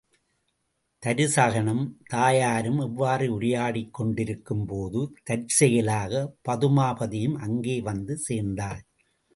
[1.03, 8.83] தருசகனும் தாயாரும் இவ்வாறு உரையாடிக் கொண்டிருக்கும் போது தற்செயலாகப் பதுமாபதியும் அங்கே வந்து சேர்ந்தாள்.